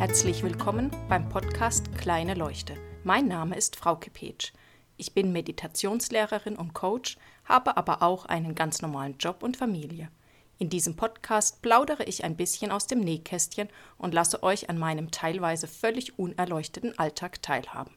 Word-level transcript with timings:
Herzlich 0.00 0.42
willkommen 0.42 0.90
beim 1.10 1.28
Podcast 1.28 1.94
Kleine 1.98 2.32
Leuchte. 2.32 2.74
Mein 3.04 3.28
Name 3.28 3.54
ist 3.54 3.76
Frauke 3.76 4.08
Petsch. 4.08 4.54
Ich 4.96 5.12
bin 5.12 5.30
Meditationslehrerin 5.30 6.56
und 6.56 6.72
Coach, 6.72 7.18
habe 7.44 7.76
aber 7.76 8.02
auch 8.02 8.24
einen 8.24 8.54
ganz 8.54 8.80
normalen 8.80 9.18
Job 9.18 9.42
und 9.42 9.58
Familie. 9.58 10.08
In 10.56 10.70
diesem 10.70 10.96
Podcast 10.96 11.60
plaudere 11.60 12.04
ich 12.04 12.24
ein 12.24 12.34
bisschen 12.34 12.72
aus 12.72 12.86
dem 12.86 13.00
Nähkästchen 13.00 13.68
und 13.98 14.14
lasse 14.14 14.42
euch 14.42 14.70
an 14.70 14.78
meinem 14.78 15.10
teilweise 15.10 15.66
völlig 15.68 16.18
unerleuchteten 16.18 16.98
Alltag 16.98 17.42
teilhaben. 17.42 17.92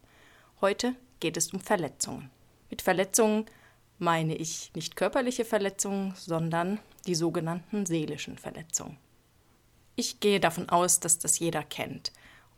Heute 0.59 0.95
geht 1.21 1.37
es 1.37 1.53
um 1.53 1.61
Verletzungen. 1.61 2.29
Mit 2.69 2.81
Verletzungen 2.81 3.45
meine 3.97 4.35
ich 4.35 4.73
nicht 4.75 4.97
körperliche 4.97 5.45
Verletzungen, 5.45 6.13
sondern 6.17 6.79
die 7.07 7.15
sogenannten 7.15 7.85
seelischen 7.85 8.37
Verletzungen. 8.37 8.97
Ich 9.95 10.19
gehe 10.19 10.39
davon 10.39 10.69
aus, 10.69 10.99
dass 10.99 11.19
das 11.19 11.39
jeder 11.39 11.63
kennt. 11.63 12.11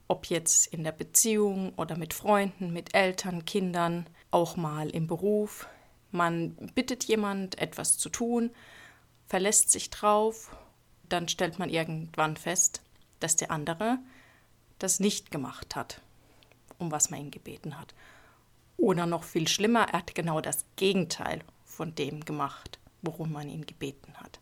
Ob 0.08 0.28
jetzt 0.28 0.68
in 0.68 0.84
der 0.84 0.92
Beziehung 0.92 1.74
oder 1.76 1.98
mit 1.98 2.14
Freunden, 2.14 2.72
mit 2.72 2.94
Eltern, 2.96 3.46
Kindern, 3.46 4.08
auch 4.32 4.56
mal 4.56 4.90
im 4.90 5.08
Beruf. 5.08 5.68
Man 6.12 6.56
bittet 6.76 7.06
jemand, 7.06 7.58
etwas 7.60 7.98
zu 7.98 8.10
tun, 8.10 8.52
verlässt 9.28 9.72
sich 9.72 9.90
drauf, 9.90 10.56
dann 11.10 11.28
stellt 11.28 11.60
man 11.60 11.70
irgendwann 11.70 12.38
fest, 12.38 12.82
dass 13.20 13.36
der 13.36 13.52
andere 13.52 14.00
das 14.80 15.00
nicht 15.00 15.32
gemacht 15.32 15.76
hat, 15.76 16.02
um 16.78 16.92
was 16.92 17.10
man 17.10 17.20
ihn 17.20 17.32
gebeten 17.32 17.80
hat. 17.80 17.94
Oder 18.78 19.06
noch 19.06 19.24
viel 19.24 19.48
schlimmer, 19.48 19.88
er 19.90 20.00
hat 20.00 20.16
genau 20.16 20.42
das 20.42 20.66
Gegenteil 20.76 21.42
von 21.64 21.96
dem 21.96 22.24
gemacht, 22.24 22.80
worum 23.02 23.32
man 23.32 23.50
ihn 23.50 23.66
gebeten 23.66 24.14
hat. 24.16 24.40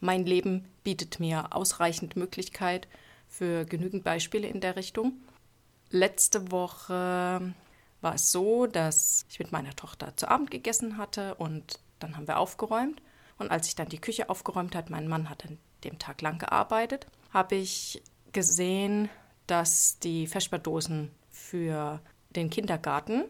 Mein 0.00 0.24
Leben 0.24 0.66
bietet 0.82 1.20
mir 1.20 1.54
ausreichend 1.54 2.16
Möglichkeit 2.16 2.88
für 3.28 3.64
genügend 3.64 4.02
Beispiele 4.02 4.48
in 4.48 4.60
der 4.60 4.76
Richtung. 4.76 5.12
Letzte 5.90 6.50
Woche 6.50 7.54
war 8.00 8.14
es 8.14 8.32
so, 8.32 8.66
dass 8.66 9.26
ich 9.28 9.38
mit 9.38 9.52
meiner 9.52 9.76
Tochter 9.76 10.16
zu 10.16 10.28
Abend 10.28 10.50
gegessen 10.50 10.96
hatte 10.96 11.34
und 11.34 11.80
dann 11.98 12.16
haben 12.16 12.26
wir 12.26 12.38
aufgeräumt. 12.38 13.02
Und 13.38 13.50
als 13.50 13.68
ich 13.68 13.74
dann 13.74 13.88
die 13.88 14.00
Küche 14.00 14.28
aufgeräumt 14.28 14.74
hat, 14.74 14.90
mein 14.90 15.08
Mann 15.08 15.28
hat 15.28 15.44
an 15.46 15.58
dem 15.84 15.98
Tag 15.98 16.20
lang 16.22 16.38
gearbeitet, 16.38 17.06
habe 17.32 17.56
ich 17.56 18.02
gesehen, 18.32 19.08
dass 19.46 19.98
die 19.98 20.26
Vesperdosen 20.26 21.10
für 21.30 22.00
den 22.30 22.50
Kindergarten, 22.50 23.24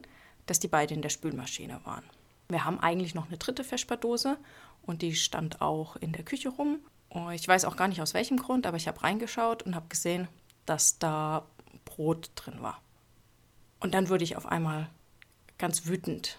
dass 0.47 0.61
die 0.61 0.69
beide 0.69 0.95
in 0.95 1.03
der 1.03 1.09
Spülmaschine 1.09 1.81
waren. 1.85 2.05
Wir 2.49 2.65
haben 2.65 2.81
eigentlich 2.81 3.15
noch 3.15 3.29
eine 3.29 3.39
dritte 3.39 3.65
Vesperdose 3.65 4.37
und 4.83 5.03
die 5.03 5.15
stand 5.15 5.61
auch 5.61 5.97
in 5.97 6.13
der 6.13 6.25
Küche 6.25 6.49
rum. 6.49 6.81
Oh, 7.11 7.31
ich 7.31 7.47
weiß 7.47 7.65
auch 7.65 7.77
gar 7.77 7.89
nicht 7.89 8.01
aus 8.01 8.15
welchem 8.15 8.37
Grund, 8.37 8.67
aber 8.67 8.77
ich 8.77 8.89
habe 8.89 9.03
reingeschaut 9.03 9.63
und 9.63 9.75
habe 9.75 9.89
gesehen, 9.89 10.29
dass 10.67 10.99
da 10.99 11.47
Brot 11.85 12.31
drin 12.37 12.61
war. 12.61 12.81
Und 13.81 13.95
dann 13.95 14.09
wurde 14.09 14.25
ich 14.25 14.37
auf 14.37 14.47
einmal 14.47 14.89
ganz 15.59 15.87
wütend 15.87 16.39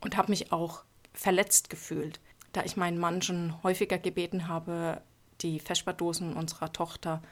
und 0.00 0.16
habe 0.16 0.30
mich 0.30 0.52
auch 0.52 0.82
verletzt 1.12 1.70
gefühlt, 1.70 2.20
da 2.52 2.64
ich 2.64 2.76
meinen 2.76 2.98
Mann 2.98 3.22
schon 3.22 3.62
häufiger 3.62 3.98
gebeten 3.98 4.48
habe, 4.48 5.02
die 5.40 5.60
Vesperdosen 5.60 6.34
unserer 6.34 6.72
Tochter 6.72 7.22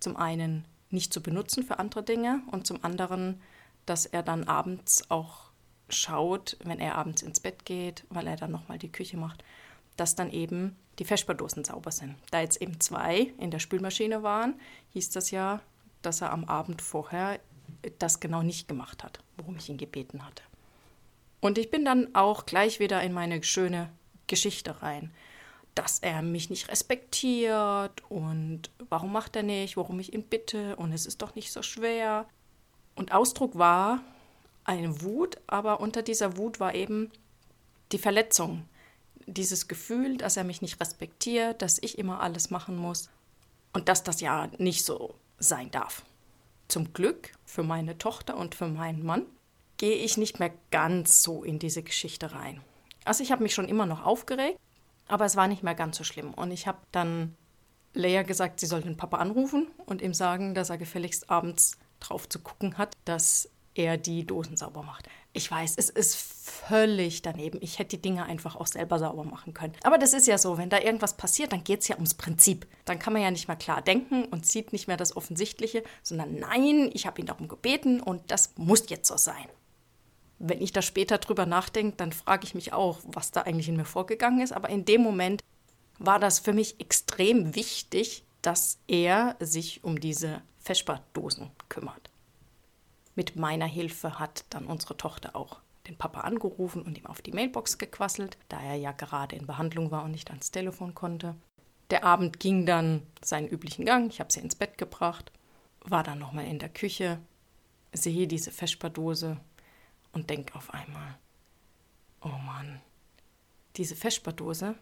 zum 0.00 0.16
einen 0.16 0.64
nicht 0.90 1.12
zu 1.12 1.22
benutzen 1.22 1.64
für 1.64 1.78
andere 1.78 2.02
Dinge 2.02 2.42
und 2.50 2.66
zum 2.66 2.84
anderen, 2.84 3.40
dass 3.86 4.06
er 4.06 4.22
dann 4.22 4.44
abends 4.44 5.10
auch 5.10 5.50
schaut, 5.88 6.56
wenn 6.64 6.80
er 6.80 6.96
abends 6.96 7.22
ins 7.22 7.40
Bett 7.40 7.64
geht, 7.64 8.04
weil 8.08 8.26
er 8.26 8.36
dann 8.36 8.50
nochmal 8.50 8.78
die 8.78 8.92
Küche 8.92 9.16
macht, 9.16 9.44
dass 9.96 10.14
dann 10.14 10.30
eben 10.30 10.76
die 10.98 11.04
Vesperdosen 11.04 11.64
sauber 11.64 11.90
sind. 11.90 12.16
Da 12.30 12.40
jetzt 12.40 12.60
eben 12.60 12.80
zwei 12.80 13.32
in 13.38 13.50
der 13.50 13.58
Spülmaschine 13.58 14.22
waren, 14.22 14.54
hieß 14.90 15.10
das 15.10 15.30
ja, 15.30 15.60
dass 16.02 16.20
er 16.20 16.32
am 16.32 16.44
Abend 16.44 16.82
vorher 16.82 17.40
das 17.98 18.20
genau 18.20 18.42
nicht 18.42 18.68
gemacht 18.68 19.04
hat, 19.04 19.20
worum 19.36 19.56
ich 19.56 19.68
ihn 19.68 19.76
gebeten 19.76 20.24
hatte. 20.24 20.42
Und 21.40 21.58
ich 21.58 21.70
bin 21.70 21.84
dann 21.84 22.14
auch 22.14 22.46
gleich 22.46 22.80
wieder 22.80 23.02
in 23.02 23.12
meine 23.12 23.42
schöne 23.42 23.90
Geschichte 24.26 24.82
rein, 24.82 25.12
dass 25.74 25.98
er 25.98 26.22
mich 26.22 26.48
nicht 26.48 26.68
respektiert 26.68 28.02
und 28.08 28.70
warum 28.88 29.12
macht 29.12 29.36
er 29.36 29.42
nicht, 29.42 29.76
warum 29.76 30.00
ich 30.00 30.14
ihn 30.14 30.22
bitte 30.22 30.76
und 30.76 30.92
es 30.92 31.06
ist 31.06 31.20
doch 31.20 31.34
nicht 31.34 31.52
so 31.52 31.62
schwer. 31.62 32.26
Und 32.94 33.12
Ausdruck 33.12 33.58
war 33.58 34.00
eine 34.64 35.02
Wut, 35.02 35.36
aber 35.46 35.80
unter 35.80 36.02
dieser 36.02 36.38
Wut 36.38 36.60
war 36.60 36.74
eben 36.74 37.10
die 37.92 37.98
Verletzung, 37.98 38.66
dieses 39.26 39.68
Gefühl, 39.68 40.16
dass 40.16 40.36
er 40.36 40.44
mich 40.44 40.62
nicht 40.62 40.80
respektiert, 40.80 41.62
dass 41.62 41.78
ich 41.82 41.98
immer 41.98 42.20
alles 42.20 42.50
machen 42.50 42.76
muss 42.76 43.10
und 43.72 43.88
dass 43.88 44.02
das 44.02 44.20
ja 44.20 44.48
nicht 44.58 44.84
so 44.84 45.14
sein 45.38 45.70
darf. 45.70 46.04
Zum 46.68 46.92
Glück 46.92 47.32
für 47.44 47.62
meine 47.62 47.98
Tochter 47.98 48.36
und 48.36 48.54
für 48.54 48.68
meinen 48.68 49.04
Mann 49.04 49.26
gehe 49.76 49.96
ich 49.96 50.16
nicht 50.16 50.38
mehr 50.38 50.52
ganz 50.70 51.22
so 51.22 51.44
in 51.44 51.58
diese 51.58 51.82
Geschichte 51.82 52.32
rein. 52.32 52.60
Also 53.04 53.22
ich 53.22 53.30
habe 53.30 53.42
mich 53.42 53.54
schon 53.54 53.68
immer 53.68 53.86
noch 53.86 54.04
aufgeregt, 54.04 54.58
aber 55.06 55.24
es 55.24 55.36
war 55.36 55.48
nicht 55.48 55.62
mehr 55.62 55.74
ganz 55.74 55.98
so 55.98 56.04
schlimm. 56.04 56.34
Und 56.34 56.50
ich 56.50 56.66
habe 56.66 56.78
dann 56.92 57.36
Leia 57.94 58.22
gesagt, 58.22 58.60
sie 58.60 58.66
soll 58.66 58.82
den 58.82 58.96
Papa 58.96 59.18
anrufen 59.18 59.68
und 59.86 60.02
ihm 60.02 60.14
sagen, 60.14 60.54
dass 60.54 60.70
er 60.70 60.78
gefälligst 60.78 61.30
abends 61.30 61.78
drauf 62.00 62.28
zu 62.28 62.40
gucken 62.40 62.78
hat, 62.78 62.94
dass 63.04 63.48
er 63.76 63.98
die 63.98 64.26
Dosen 64.26 64.56
sauber 64.56 64.82
macht. 64.82 65.08
Ich 65.32 65.50
weiß, 65.50 65.74
es 65.76 65.90
ist 65.90 66.16
völlig 66.16 67.20
daneben. 67.20 67.58
Ich 67.60 67.78
hätte 67.78 67.96
die 67.96 68.02
Dinge 68.02 68.24
einfach 68.24 68.56
auch 68.56 68.66
selber 68.66 68.98
sauber 68.98 69.24
machen 69.24 69.52
können. 69.52 69.74
Aber 69.82 69.98
das 69.98 70.14
ist 70.14 70.26
ja 70.26 70.38
so, 70.38 70.56
wenn 70.56 70.70
da 70.70 70.80
irgendwas 70.80 71.16
passiert, 71.16 71.52
dann 71.52 71.62
geht 71.62 71.80
es 71.82 71.88
ja 71.88 71.96
ums 71.96 72.14
Prinzip. 72.14 72.66
Dann 72.86 72.98
kann 72.98 73.12
man 73.12 73.22
ja 73.22 73.30
nicht 73.30 73.46
mehr 73.46 73.56
klar 73.56 73.82
denken 73.82 74.24
und 74.24 74.46
sieht 74.46 74.72
nicht 74.72 74.88
mehr 74.88 74.96
das 74.96 75.14
Offensichtliche, 75.16 75.84
sondern 76.02 76.36
nein, 76.36 76.90
ich 76.94 77.06
habe 77.06 77.20
ihn 77.20 77.26
darum 77.26 77.48
gebeten 77.48 78.00
und 78.00 78.30
das 78.30 78.54
muss 78.56 78.88
jetzt 78.88 79.08
so 79.08 79.16
sein. 79.18 79.46
Wenn 80.38 80.62
ich 80.62 80.72
da 80.72 80.80
später 80.82 81.18
drüber 81.18 81.46
nachdenke, 81.46 81.96
dann 81.96 82.12
frage 82.12 82.44
ich 82.44 82.54
mich 82.54 82.72
auch, 82.72 83.00
was 83.04 83.30
da 83.30 83.42
eigentlich 83.42 83.68
in 83.68 83.76
mir 83.76 83.84
vorgegangen 83.84 84.40
ist. 84.40 84.52
Aber 84.52 84.70
in 84.70 84.84
dem 84.84 85.02
Moment 85.02 85.42
war 85.98 86.18
das 86.18 86.38
für 86.38 86.52
mich 86.52 86.80
extrem 86.80 87.54
wichtig, 87.54 88.24
dass 88.40 88.78
er 88.86 89.36
sich 89.40 89.84
um 89.84 90.00
diese 90.00 90.42
Vesperdosen 90.60 91.50
kümmert. 91.68 92.10
Mit 93.16 93.34
meiner 93.34 93.66
Hilfe 93.66 94.18
hat 94.18 94.44
dann 94.50 94.66
unsere 94.66 94.96
Tochter 94.96 95.34
auch 95.34 95.60
den 95.88 95.96
Papa 95.96 96.20
angerufen 96.20 96.82
und 96.82 96.98
ihm 96.98 97.06
auf 97.06 97.22
die 97.22 97.32
Mailbox 97.32 97.78
gequasselt, 97.78 98.36
da 98.48 98.60
er 98.60 98.74
ja 98.74 98.92
gerade 98.92 99.36
in 99.36 99.46
Behandlung 99.46 99.90
war 99.90 100.04
und 100.04 100.10
nicht 100.10 100.30
ans 100.30 100.50
Telefon 100.50 100.94
konnte. 100.94 101.34
Der 101.90 102.04
Abend 102.04 102.40
ging 102.40 102.66
dann 102.66 103.02
seinen 103.24 103.48
üblichen 103.48 103.86
Gang. 103.86 104.10
Ich 104.10 104.20
habe 104.20 104.30
sie 104.30 104.40
ins 104.40 104.54
Bett 104.54 104.76
gebracht, 104.76 105.32
war 105.80 106.02
dann 106.02 106.18
nochmal 106.18 106.46
in 106.46 106.58
der 106.58 106.68
Küche, 106.68 107.18
sehe 107.92 108.26
diese 108.26 108.50
Feschberdose 108.50 109.38
und 110.12 110.28
denke 110.28 110.54
auf 110.54 110.74
einmal: 110.74 111.16
Oh 112.20 112.28
Mann, 112.28 112.82
diese 113.76 113.96
Feschberdose, 113.96 114.74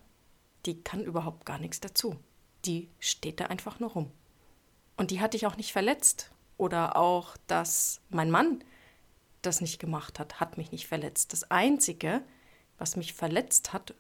die 0.67 0.83
kann 0.83 1.05
überhaupt 1.05 1.47
gar 1.47 1.59
nichts 1.59 1.79
dazu. 1.79 2.19
Die 2.65 2.89
steht 2.99 3.39
da 3.39 3.47
einfach 3.47 3.79
nur 3.79 3.91
rum. 3.91 4.11
Und 4.97 5.13
die 5.13 5.21
hatte 5.21 5.37
ich 5.37 5.47
auch 5.47 5.57
nicht 5.57 5.73
verletzt 5.73 6.34
oder 6.57 6.97
auch, 6.97 7.37
dass 7.47 8.01
mein 8.11 8.31
Mann 8.31 8.63
das 9.43 9.61
nicht 9.61 9.79
gemacht 9.79 10.19
hat, 10.19 10.41
hat 10.41 10.57
mich 10.57 10.73
nicht 10.73 10.87
verletzt. 10.87 11.33
Das 11.33 11.51
Einzige, 11.51 12.23
was 12.79 12.97
mich 12.97 13.15
verletzt 13.15 13.73
hat, 13.73 13.95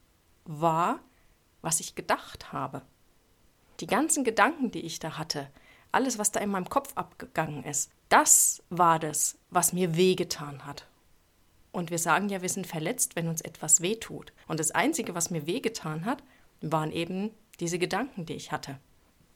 war, 0.44 1.00
was 1.62 1.80
ich 1.80 1.94
gedacht 1.94 2.52
habe. 2.52 2.82
Die 3.80 3.86
ganzen 3.86 4.24
Gedanken, 4.24 4.70
die 4.70 4.80
ich 4.80 4.98
da 4.98 5.18
hatte, 5.18 5.50
alles, 5.92 6.18
was 6.18 6.32
da 6.32 6.40
in 6.40 6.50
meinem 6.50 6.68
Kopf 6.68 6.92
abgegangen 6.96 7.64
ist, 7.64 7.90
das 8.08 8.62
war 8.68 8.98
das, 8.98 9.38
was 9.50 9.72
mir 9.72 9.96
wehgetan 9.96 10.66
hat. 10.66 10.86
Und 11.72 11.90
wir 11.90 11.98
sagen 11.98 12.28
ja, 12.28 12.42
wir 12.42 12.48
sind 12.48 12.66
verletzt, 12.66 13.16
wenn 13.16 13.28
uns 13.28 13.40
etwas 13.40 13.80
wehtut. 13.80 14.32
Und 14.46 14.60
das 14.60 14.70
Einzige, 14.70 15.14
was 15.14 15.30
mir 15.30 15.46
wehgetan 15.46 16.04
hat, 16.04 16.22
waren 16.60 16.92
eben 16.92 17.30
diese 17.60 17.78
Gedanken, 17.78 18.26
die 18.26 18.34
ich 18.34 18.52
hatte. 18.52 18.78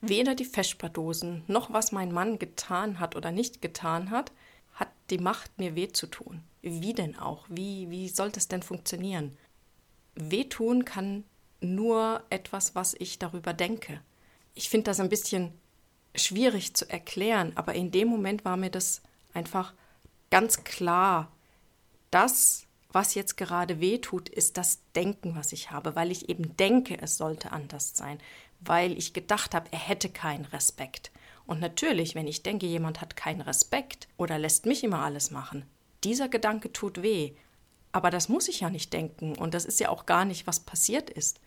Weder 0.00 0.34
die 0.34 0.44
Vesperdosen 0.44 1.42
noch 1.46 1.72
was 1.72 1.92
mein 1.92 2.12
Mann 2.12 2.38
getan 2.38 3.00
hat 3.00 3.16
oder 3.16 3.32
nicht 3.32 3.60
getan 3.60 4.10
hat, 4.10 4.32
hat 4.74 4.88
die 5.10 5.18
Macht, 5.18 5.58
mir 5.58 5.74
weh 5.74 5.88
zu 5.88 6.06
tun. 6.06 6.42
Wie 6.62 6.94
denn 6.94 7.18
auch? 7.18 7.46
Wie, 7.48 7.90
wie 7.90 8.08
soll 8.08 8.30
das 8.30 8.46
denn 8.48 8.62
funktionieren? 8.62 9.36
Wehtun 10.14 10.84
kann 10.84 11.24
nur 11.60 12.22
etwas, 12.30 12.74
was 12.74 12.94
ich 12.98 13.18
darüber 13.18 13.52
denke. 13.52 14.00
Ich 14.54 14.68
finde 14.68 14.84
das 14.84 15.00
ein 15.00 15.08
bisschen 15.08 15.52
schwierig 16.14 16.74
zu 16.74 16.88
erklären, 16.88 17.52
aber 17.56 17.74
in 17.74 17.90
dem 17.90 18.08
Moment 18.08 18.44
war 18.44 18.56
mir 18.56 18.70
das 18.70 19.02
einfach 19.34 19.74
ganz 20.30 20.64
klar. 20.64 21.32
Das, 22.10 22.66
was 22.92 23.14
jetzt 23.14 23.36
gerade 23.36 23.80
wehtut, 23.80 24.28
ist 24.28 24.56
das 24.56 24.80
Denken, 24.94 25.36
was 25.36 25.52
ich 25.52 25.70
habe, 25.70 25.94
weil 25.94 26.10
ich 26.10 26.28
eben 26.28 26.56
denke, 26.56 26.98
es 27.00 27.18
sollte 27.18 27.52
anders 27.52 27.94
sein, 27.94 28.18
weil 28.60 28.96
ich 28.96 29.12
gedacht 29.12 29.54
habe, 29.54 29.68
er 29.70 29.78
hätte 29.78 30.08
keinen 30.08 30.46
Respekt. 30.46 31.10
Und 31.46 31.60
natürlich, 31.60 32.14
wenn 32.14 32.26
ich 32.26 32.42
denke, 32.42 32.66
jemand 32.66 33.00
hat 33.00 33.16
keinen 33.16 33.40
Respekt 33.40 34.08
oder 34.16 34.38
lässt 34.38 34.66
mich 34.66 34.84
immer 34.84 35.00
alles 35.00 35.30
machen, 35.30 35.64
dieser 36.04 36.28
Gedanke 36.28 36.72
tut 36.72 37.02
weh. 37.02 37.32
Aber 37.92 38.10
das 38.10 38.28
muss 38.28 38.48
ich 38.48 38.60
ja 38.60 38.70
nicht 38.70 38.92
denken 38.92 39.36
und 39.36 39.54
das 39.54 39.64
ist 39.64 39.80
ja 39.80 39.88
auch 39.88 40.06
gar 40.06 40.24
nicht, 40.24 40.46
was 40.46 40.60
passiert 40.60 41.10
ist. 41.10 41.40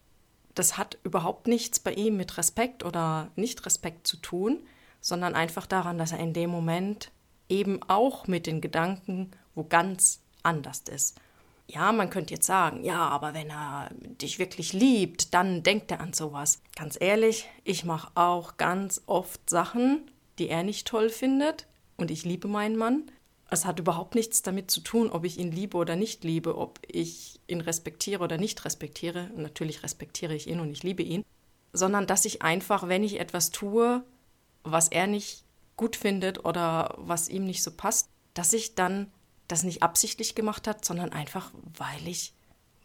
Das 0.55 0.77
hat 0.77 0.97
überhaupt 1.03 1.47
nichts 1.47 1.79
bei 1.79 1.93
ihm 1.93 2.17
mit 2.17 2.37
Respekt 2.37 2.83
oder 2.83 3.29
Nicht-Respekt 3.35 4.05
zu 4.05 4.17
tun, 4.17 4.59
sondern 4.99 5.35
einfach 5.35 5.65
daran, 5.65 5.97
dass 5.97 6.11
er 6.11 6.19
in 6.19 6.33
dem 6.33 6.49
Moment 6.49 7.11
eben 7.47 7.81
auch 7.83 8.27
mit 8.27 8.47
den 8.47 8.61
Gedanken 8.61 9.31
wo 9.53 9.63
ganz 9.63 10.21
anders 10.43 10.81
ist. 10.81 11.19
Ja, 11.73 11.91
man 11.91 12.09
könnte 12.09 12.33
jetzt 12.33 12.45
sagen, 12.45 12.83
ja, 12.83 13.07
aber 13.07 13.33
wenn 13.33 13.49
er 13.49 13.89
dich 13.93 14.39
wirklich 14.39 14.73
liebt, 14.73 15.33
dann 15.33 15.63
denkt 15.63 15.91
er 15.91 16.01
an 16.01 16.13
sowas. 16.13 16.61
Ganz 16.75 16.97
ehrlich, 16.99 17.47
ich 17.63 17.85
mache 17.85 18.11
auch 18.15 18.57
ganz 18.57 19.01
oft 19.05 19.49
Sachen, 19.49 20.11
die 20.37 20.49
er 20.49 20.63
nicht 20.63 20.87
toll 20.87 21.09
findet 21.09 21.67
und 21.97 22.11
ich 22.11 22.25
liebe 22.25 22.47
meinen 22.47 22.75
Mann. 22.75 23.09
Es 23.49 23.65
hat 23.65 23.79
überhaupt 23.79 24.15
nichts 24.15 24.41
damit 24.41 24.71
zu 24.71 24.81
tun, 24.81 25.09
ob 25.09 25.25
ich 25.25 25.37
ihn 25.37 25.51
liebe 25.51 25.77
oder 25.77 25.95
nicht 25.95 26.23
liebe, 26.23 26.57
ob 26.57 26.79
ich 26.87 27.39
ihn 27.47 27.61
respektiere 27.61 28.23
oder 28.23 28.37
nicht 28.37 28.63
respektiere. 28.65 29.29
natürlich 29.35 29.83
respektiere 29.83 30.35
ich 30.35 30.47
ihn 30.47 30.59
und 30.59 30.71
ich 30.71 30.83
liebe 30.83 31.03
ihn 31.03 31.23
sondern 31.73 32.07
dass 32.07 32.25
ich 32.25 32.41
einfach, 32.41 32.87
wenn 32.87 33.03
ich 33.03 33.19
etwas 33.19 33.51
tue, 33.51 34.03
was 34.63 34.89
er 34.89 35.07
nicht 35.07 35.43
gut 35.77 35.95
findet 35.95 36.45
oder 36.45 36.95
was 36.97 37.29
ihm 37.29 37.45
nicht 37.45 37.63
so 37.63 37.71
passt, 37.71 38.09
dass 38.33 38.53
ich 38.53 38.75
dann 38.75 39.11
das 39.51 39.63
nicht 39.63 39.83
absichtlich 39.83 40.35
gemacht 40.35 40.67
hat, 40.67 40.85
sondern 40.85 41.11
einfach, 41.11 41.51
weil 41.77 42.07
ich 42.07 42.33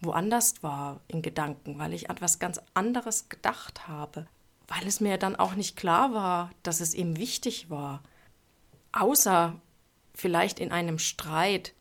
woanders 0.01 0.63
war 0.63 1.01
in 1.09 1.23
Gedanken, 1.23 1.79
weil 1.79 1.95
ich 1.95 2.11
etwas 2.11 2.39
ganz 2.39 2.61
anderes 2.75 3.29
gedacht 3.29 3.89
habe, 3.89 4.27
weil 4.69 4.87
es 4.87 5.01
mir 5.01 5.17
dann 5.19 5.37
auch 5.37 5.55
nicht 5.55 5.77
klar 5.77 6.13
war, 6.13 6.51
dass 6.63 6.81
es 6.81 6.95
ihm 6.95 7.17
wichtig 7.17 7.71
war. 7.71 8.03
Außer 8.93 9.61
vielleicht 10.15 10.59
in 10.61 10.73
einem 10.73 10.99
Streit, 10.99 11.73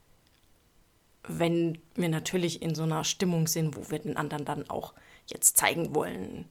wenn 1.27 1.79
wir 1.95 2.09
natürlich 2.09 2.61
in 2.61 2.75
so 2.75 2.83
einer 2.83 3.03
Stimmung 3.03 3.47
sind, 3.47 3.75
wo 3.75 3.89
wir 3.89 3.99
den 3.99 4.17
anderen 4.17 4.45
dann 4.45 4.69
auch 4.69 4.93
jetzt 5.27 5.57
zeigen 5.57 5.95
wollen, 5.95 6.45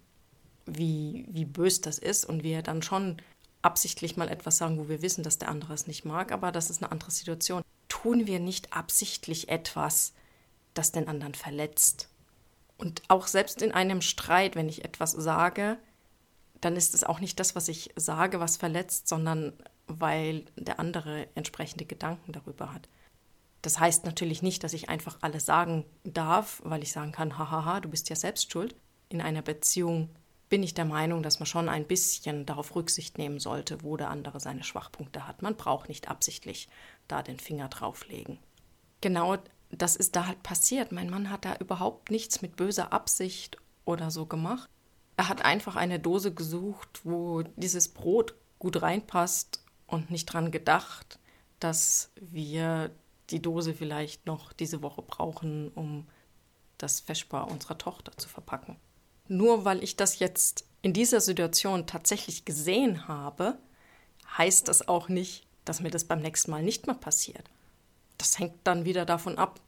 wie, 0.66 1.26
wie 1.28 1.44
bös 1.44 1.80
das 1.80 1.98
ist 1.98 2.24
und 2.24 2.42
wir 2.42 2.62
dann 2.62 2.82
schon 2.82 3.18
absichtlich 3.62 4.16
mal 4.16 4.28
etwas 4.28 4.58
sagen, 4.58 4.78
wo 4.78 4.88
wir 4.88 5.02
wissen, 5.02 5.22
dass 5.22 5.38
der 5.38 5.48
andere 5.48 5.74
es 5.74 5.86
nicht 5.86 6.04
mag, 6.04 6.32
aber 6.32 6.52
das 6.52 6.70
ist 6.70 6.82
eine 6.82 6.92
andere 6.92 7.10
Situation. 7.10 7.62
Tun 8.04 8.26
wir 8.26 8.38
nicht 8.38 8.74
absichtlich 8.74 9.48
etwas, 9.48 10.12
das 10.74 10.92
den 10.92 11.08
anderen 11.08 11.32
verletzt. 11.32 12.10
Und 12.76 13.00
auch 13.08 13.26
selbst 13.26 13.62
in 13.62 13.72
einem 13.72 14.02
Streit, 14.02 14.56
wenn 14.56 14.68
ich 14.68 14.84
etwas 14.84 15.12
sage, 15.12 15.78
dann 16.60 16.76
ist 16.76 16.92
es 16.92 17.02
auch 17.02 17.18
nicht 17.18 17.40
das, 17.40 17.56
was 17.56 17.68
ich 17.68 17.94
sage, 17.96 18.40
was 18.40 18.58
verletzt, 18.58 19.08
sondern 19.08 19.54
weil 19.86 20.44
der 20.54 20.80
andere 20.80 21.28
entsprechende 21.34 21.86
Gedanken 21.86 22.32
darüber 22.32 22.74
hat. 22.74 22.90
Das 23.62 23.80
heißt 23.80 24.04
natürlich 24.04 24.42
nicht, 24.42 24.64
dass 24.64 24.74
ich 24.74 24.90
einfach 24.90 25.16
alles 25.22 25.46
sagen 25.46 25.86
darf, 26.02 26.60
weil 26.62 26.82
ich 26.82 26.92
sagen 26.92 27.12
kann, 27.12 27.38
hahaha, 27.38 27.80
du 27.80 27.88
bist 27.88 28.10
ja 28.10 28.16
selbst 28.16 28.52
schuld. 28.52 28.76
In 29.08 29.22
einer 29.22 29.40
Beziehung 29.40 30.10
bin 30.54 30.62
ich 30.62 30.72
der 30.72 30.84
Meinung, 30.84 31.24
dass 31.24 31.40
man 31.40 31.46
schon 31.46 31.68
ein 31.68 31.84
bisschen 31.84 32.46
darauf 32.46 32.76
Rücksicht 32.76 33.18
nehmen 33.18 33.40
sollte, 33.40 33.82
wo 33.82 33.96
der 33.96 34.10
andere 34.10 34.38
seine 34.38 34.62
Schwachpunkte 34.62 35.26
hat. 35.26 35.42
Man 35.42 35.56
braucht 35.56 35.88
nicht 35.88 36.08
absichtlich 36.08 36.68
da 37.08 37.24
den 37.24 37.40
Finger 37.40 37.66
drauflegen. 37.66 38.38
Genau 39.00 39.38
das 39.72 39.96
ist 39.96 40.14
da 40.14 40.28
halt 40.28 40.44
passiert. 40.44 40.92
Mein 40.92 41.10
Mann 41.10 41.28
hat 41.28 41.44
da 41.44 41.56
überhaupt 41.56 42.12
nichts 42.12 42.40
mit 42.40 42.54
böser 42.54 42.92
Absicht 42.92 43.56
oder 43.84 44.12
so 44.12 44.26
gemacht. 44.26 44.70
Er 45.16 45.28
hat 45.28 45.44
einfach 45.44 45.74
eine 45.74 45.98
Dose 45.98 46.32
gesucht, 46.32 47.00
wo 47.02 47.42
dieses 47.56 47.88
Brot 47.88 48.36
gut 48.60 48.80
reinpasst 48.80 49.64
und 49.88 50.12
nicht 50.12 50.26
dran 50.26 50.52
gedacht, 50.52 51.18
dass 51.58 52.12
wir 52.20 52.92
die 53.30 53.42
Dose 53.42 53.74
vielleicht 53.74 54.26
noch 54.26 54.52
diese 54.52 54.82
Woche 54.82 55.02
brauchen, 55.02 55.72
um 55.74 56.06
das 56.78 57.00
Feschbar 57.00 57.50
unserer 57.50 57.76
Tochter 57.76 58.16
zu 58.16 58.28
verpacken 58.28 58.76
nur 59.28 59.64
weil 59.64 59.82
ich 59.82 59.96
das 59.96 60.18
jetzt 60.18 60.64
in 60.82 60.92
dieser 60.92 61.20
Situation 61.20 61.86
tatsächlich 61.86 62.44
gesehen 62.44 63.08
habe, 63.08 63.58
heißt 64.36 64.68
das 64.68 64.86
auch 64.86 65.08
nicht, 65.08 65.46
dass 65.64 65.80
mir 65.80 65.90
das 65.90 66.04
beim 66.04 66.20
nächsten 66.20 66.50
Mal 66.50 66.62
nicht 66.62 66.86
mehr 66.86 66.96
passiert. 66.96 67.50
Das 68.18 68.38
hängt 68.38 68.54
dann 68.64 68.84
wieder 68.84 69.06
davon 69.06 69.38
ab, 69.38 69.60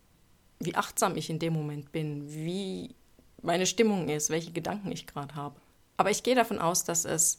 wie 0.58 0.74
achtsam 0.74 1.16
ich 1.16 1.30
in 1.30 1.38
dem 1.38 1.54
Moment 1.54 1.92
bin, 1.92 2.30
wie 2.30 2.94
meine 3.42 3.66
Stimmung 3.66 4.08
ist, 4.08 4.30
welche 4.30 4.52
Gedanken 4.52 4.92
ich 4.92 5.06
gerade 5.06 5.34
habe. 5.34 5.60
Aber 5.96 6.10
ich 6.10 6.22
gehe 6.22 6.34
davon 6.34 6.58
aus, 6.58 6.84
dass 6.84 7.04
es 7.04 7.38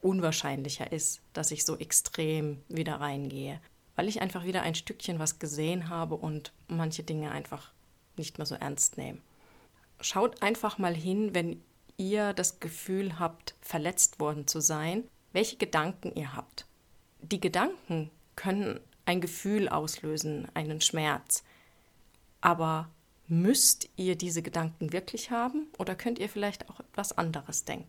unwahrscheinlicher 0.00 0.90
ist, 0.90 1.20
dass 1.32 1.52
ich 1.52 1.64
so 1.64 1.76
extrem 1.78 2.60
wieder 2.68 2.96
reingehe, 2.96 3.60
weil 3.94 4.08
ich 4.08 4.20
einfach 4.20 4.44
wieder 4.44 4.62
ein 4.62 4.74
Stückchen 4.74 5.20
was 5.20 5.38
gesehen 5.38 5.88
habe 5.88 6.16
und 6.16 6.52
manche 6.66 7.04
Dinge 7.04 7.30
einfach 7.30 7.70
nicht 8.16 8.38
mehr 8.38 8.46
so 8.46 8.56
ernst 8.56 8.98
nehme 8.98 9.18
schaut 10.02 10.42
einfach 10.42 10.78
mal 10.78 10.94
hin, 10.94 11.34
wenn 11.34 11.62
ihr 11.96 12.32
das 12.34 12.60
Gefühl 12.60 13.18
habt, 13.18 13.54
verletzt 13.60 14.20
worden 14.20 14.46
zu 14.46 14.60
sein, 14.60 15.04
welche 15.32 15.56
Gedanken 15.56 16.12
ihr 16.14 16.34
habt. 16.34 16.66
Die 17.20 17.40
Gedanken 17.40 18.10
können 18.36 18.80
ein 19.04 19.20
Gefühl 19.20 19.68
auslösen, 19.68 20.48
einen 20.54 20.80
Schmerz. 20.80 21.44
Aber 22.40 22.88
müsst 23.28 23.88
ihr 23.96 24.16
diese 24.16 24.42
Gedanken 24.42 24.92
wirklich 24.92 25.30
haben 25.30 25.68
oder 25.78 25.94
könnt 25.94 26.18
ihr 26.18 26.28
vielleicht 26.28 26.68
auch 26.68 26.80
etwas 26.80 27.16
anderes 27.16 27.64
denken? 27.64 27.88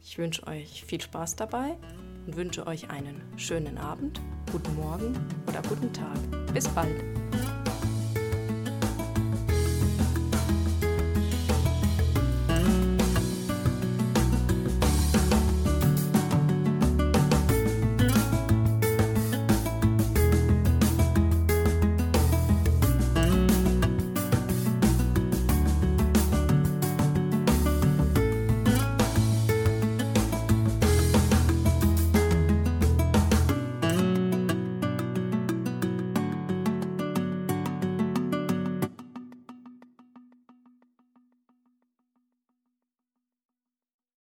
Ich 0.00 0.18
wünsche 0.18 0.46
euch 0.46 0.84
viel 0.84 1.00
Spaß 1.00 1.36
dabei 1.36 1.76
und 2.26 2.36
wünsche 2.36 2.66
euch 2.66 2.90
einen 2.90 3.20
schönen 3.36 3.78
Abend, 3.78 4.20
guten 4.50 4.74
Morgen 4.74 5.14
oder 5.46 5.62
guten 5.62 5.92
Tag. 5.92 6.18
Bis 6.52 6.68
bald. 6.68 7.00